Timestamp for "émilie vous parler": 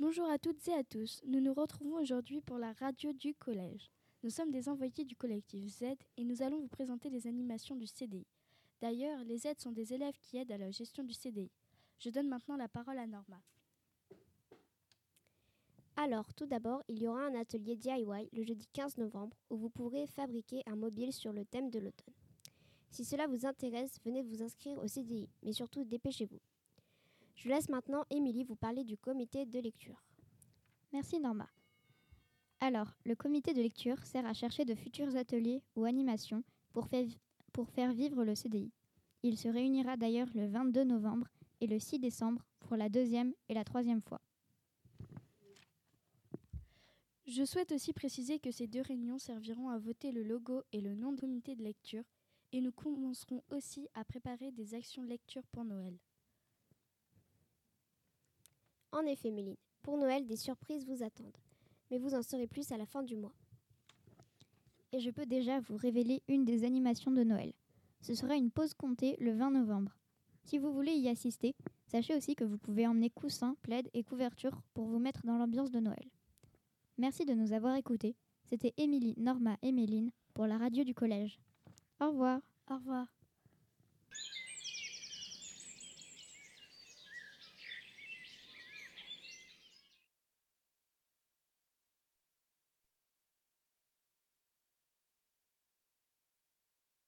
28.10-28.84